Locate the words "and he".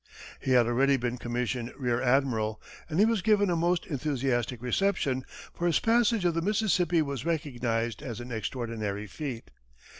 2.89-3.05